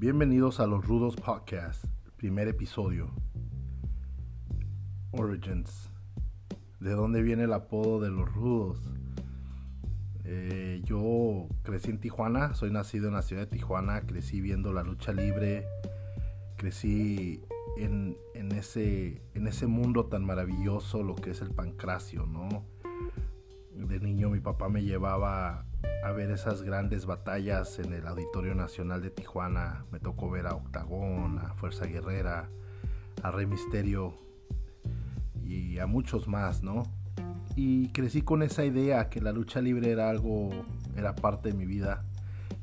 [0.00, 1.84] Bienvenidos a los Rudos Podcast,
[2.16, 3.10] primer episodio.
[5.10, 5.90] Origins.
[6.80, 8.80] ¿De dónde viene el apodo de los Rudos?
[10.24, 14.84] Eh, yo crecí en Tijuana, soy nacido en la ciudad de Tijuana, crecí viendo la
[14.84, 15.66] lucha libre,
[16.56, 17.42] crecí
[17.76, 18.16] en,
[18.52, 22.64] ese, en ese mundo tan maravilloso, lo que es el pancracio, ¿no?
[23.88, 25.64] De niño mi papá me llevaba
[26.04, 29.84] a ver esas grandes batallas en el Auditorio Nacional de Tijuana.
[29.90, 32.50] Me tocó ver a Octagón, a Fuerza Guerrera,
[33.22, 34.14] a Rey Misterio
[35.42, 36.82] y a muchos más, ¿no?
[37.56, 40.50] Y crecí con esa idea que la lucha libre era algo,
[40.96, 42.04] era parte de mi vida,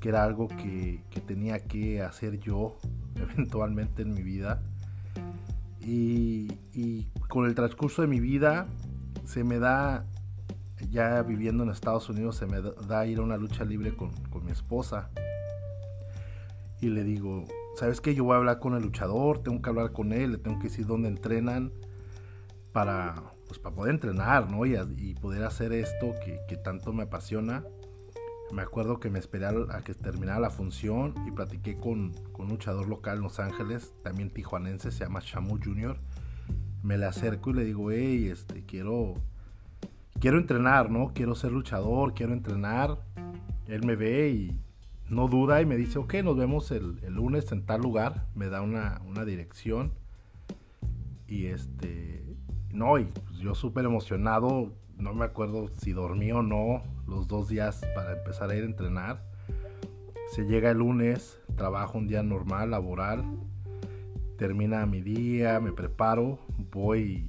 [0.00, 2.78] que era algo que, tenía que hacer yo
[3.16, 4.62] eventualmente en mi vida.
[5.84, 6.48] Y
[7.28, 8.66] con el transcurso de mi vida
[9.24, 10.06] se me da
[10.92, 14.12] ya viviendo en Estados Unidos se me da ir a una lucha libre con,
[14.44, 15.10] mi esposa.
[16.80, 18.14] Y le digo, ¿sabes qué?
[18.14, 20.64] Yo voy a hablar con el luchador, tengo que hablar con él, le tengo que
[20.64, 21.72] decir dónde entrenan
[22.72, 23.14] para,
[23.46, 24.66] pues, para poder entrenar, ¿no?
[24.66, 26.12] Y, poder hacer esto
[26.48, 27.64] que, tanto me apasiona.
[28.52, 32.52] Me acuerdo que me esperé a que terminara la función y platiqué con, con un
[32.52, 35.96] luchador local en Los Ángeles, también tijuanense, se llama Shamu Jr.
[36.82, 39.14] Me le acerco y le digo, hey, este, quiero,
[40.22, 41.10] quiero entrenar, ¿no?
[41.12, 42.96] Quiero ser luchador, quiero entrenar.
[43.66, 44.56] Él me ve y
[45.10, 48.28] no duda y me dice, ok, nos vemos el, lunes en tal lugar.
[48.36, 49.92] Me da una, dirección.
[51.26, 52.36] Y este,
[52.70, 54.72] no, pues yo súper emocionado.
[54.96, 58.66] No me acuerdo si dormí o no los dos días para empezar a ir a
[58.66, 59.24] entrenar.
[60.30, 63.24] Se llega el lunes, trabajo un día normal, laboral.
[64.38, 66.38] Termina mi día, me preparo,
[66.70, 67.28] voy,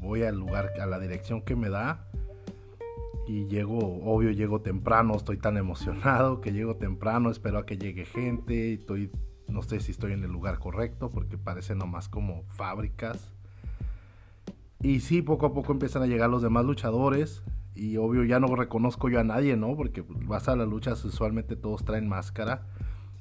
[0.00, 2.06] voy al lugar, a la dirección que me da
[3.26, 8.04] y llego, obvio, llego temprano, estoy tan emocionado que llego temprano, espero a que llegue
[8.04, 9.10] gente, estoy,
[9.46, 13.32] no sé si estoy en el lugar correcto porque parece nomás como fábricas.
[14.82, 17.42] Y sí, poco a poco empiezan a llegar los demás luchadores
[17.74, 19.76] y obvio ya no reconozco yo a nadie, ¿no?
[19.76, 22.66] Porque vas a las luchas, usualmente todos traen máscara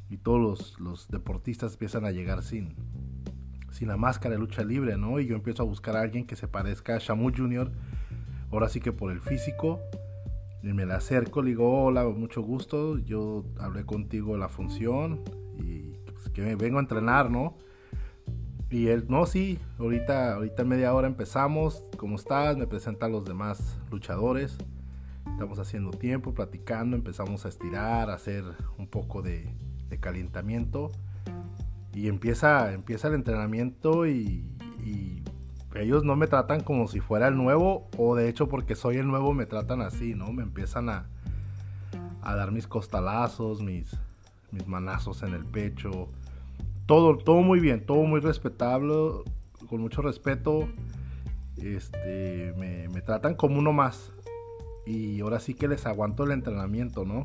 [0.10, 2.76] y todos los, los deportistas empiezan a llegar sin,
[3.72, 5.20] sin la máscara de lucha libre, ¿no?
[5.20, 7.72] Y yo empiezo a buscar a alguien que se parezca a Shamu Jr.,
[8.52, 9.80] ahora sí que por el físico
[10.62, 15.22] y me la acerco, le digo, hola, mucho gusto, yo hablé contigo la función
[15.58, 17.58] y pues, que me vengo a entrenar, ¿no?
[18.70, 22.58] Y él, no, sí, ahorita, ahorita media hora empezamos, ¿cómo estás?
[22.58, 24.58] Me presentan los demás luchadores,
[25.32, 28.44] estamos haciendo tiempo, platicando, empezamos a estirar, a hacer
[28.78, 29.48] un poco de,
[29.90, 30.92] de calentamiento
[31.94, 34.46] y empieza, empieza el entrenamiento y,
[35.76, 39.08] ellos no me tratan como si fuera el nuevo o de hecho porque soy el
[39.08, 40.34] nuevo me tratan así, ¿no?
[40.34, 41.06] Me empiezan a,
[42.22, 43.96] a dar mis costalazos, mis,
[44.52, 46.10] mis manazos en el pecho.
[46.86, 48.94] Todo, todo muy bien, todo muy respetable,
[49.70, 50.68] con mucho respeto.
[51.56, 54.12] Este, me, me tratan como uno más.
[54.86, 57.24] Y ahora sí que les aguanto el entrenamiento, ¿no?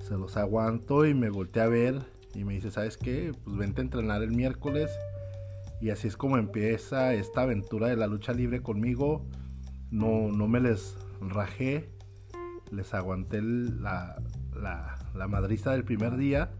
[0.00, 3.32] Se los aguanto y me volteé a ver y me dice, ¿sabes qué?
[3.44, 4.90] Pues vente a entrenar el miércoles
[5.80, 9.24] y así es como empieza esta aventura de la lucha libre conmigo.
[9.90, 11.88] No, no me les rajé,
[12.70, 14.20] les aguanté la,
[14.54, 16.50] la, la madriza del primer día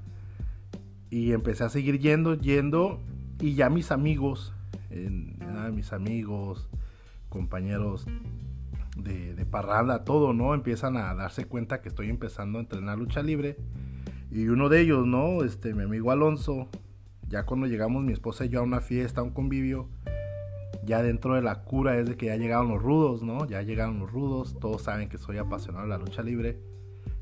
[1.10, 3.00] y empecé a seguir yendo, yendo
[3.40, 4.54] y ya mis amigos,
[5.72, 6.68] mis amigos,
[7.28, 8.06] compañeros
[8.96, 10.54] de, de, parranda, todo, ¿no?
[10.54, 13.58] Empiezan a darse cuenta que estoy empezando a entrenar lucha libre.
[14.36, 15.42] Y uno de ellos, ¿no?
[15.42, 16.68] Este, mi amigo Alonso,
[17.26, 19.88] ya cuando llegamos mi esposa y yo a una fiesta, a un convivio,
[20.84, 23.46] ya dentro de la cura es de que ya llegaron los rudos, ¿no?
[23.46, 26.60] Ya llegaron los rudos, todos saben que soy apasionado de la lucha libre,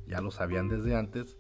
[0.09, 1.39] ya lo sabían desde antes,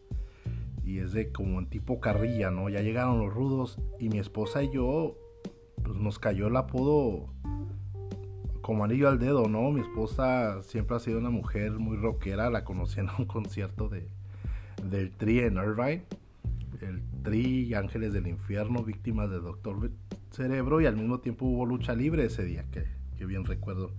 [0.84, 2.68] y es de como en tipo carrilla, ¿no?
[2.68, 5.16] Ya llegaron los rudos y mi esposa y yo,
[5.82, 7.34] pues nos cayó el apodo
[8.60, 9.72] como anillo al dedo, ¿no?
[9.72, 14.08] Mi esposa siempre ha sido una mujer muy rockera, la conocí en un concierto de,
[14.90, 16.04] del Tri en Irvine
[16.84, 19.90] el Tri, Ángeles del Infierno, víctimas de Doctor
[20.30, 22.86] Cerebro y al mismo tiempo hubo lucha libre ese día, que,
[23.24, 23.90] bien recuerdo.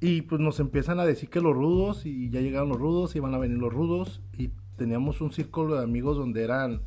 [0.00, 3.20] Y pues nos empiezan a decir que los rudos, y ya llegaron los rudos, y
[3.20, 6.82] van a venir los rudos, y teníamos un círculo de amigos donde eran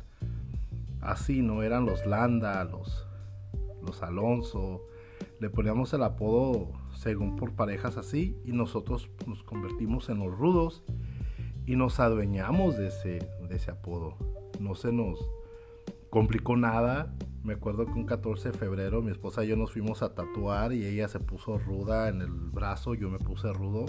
[1.00, 1.62] así, ¿no?
[1.62, 3.06] Eran los Landa, los,
[3.84, 4.82] los Alonso,
[5.40, 10.82] le poníamos el apodo según por parejas así, y nosotros nos convertimos en los rudos,
[11.70, 14.16] y nos adueñamos de ese, de ese apodo
[14.58, 15.20] no se nos
[16.10, 17.14] complicó nada.
[17.44, 20.72] Me acuerdo que un 14 de febrero mi esposa y yo nos fuimos a tatuar
[20.72, 23.86] y ella se puso ruda en el brazo, yo me puse rudo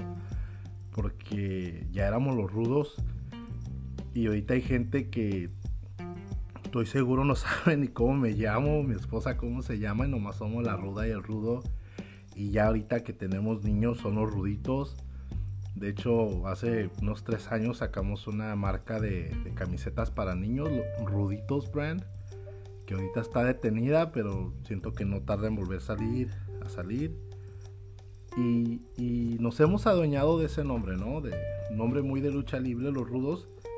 [0.92, 2.98] porque ya éramos los rudos
[4.13, 5.50] y ahorita hay gente que
[6.63, 10.36] estoy seguro no saben ni cómo me llamo, mi esposa cómo se llama, y nomás
[10.36, 11.63] somos la ruda y el rudo.
[12.36, 14.98] Y ya ahorita que tenemos niños son los ruditos.
[15.76, 20.70] De hecho, hace unos tres años sacamos una marca de, camisetas para niños,
[21.06, 22.04] Ruditos Brand,
[22.86, 26.32] que ahorita está detenida, pero siento que no tarda en volver a salir,
[26.64, 27.18] a salir.
[28.38, 31.20] Y, y, nos hemos adueñado de ese nombre, ¿no?
[31.20, 31.36] De
[31.72, 33.50] nombre muy de lucha libre, los rudos